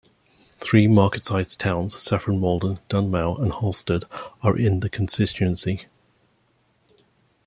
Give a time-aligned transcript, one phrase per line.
[0.59, 4.05] Three medium-sized market towns, Saffron Walden, Dunmow and Halstead
[4.41, 5.85] are in the constituency.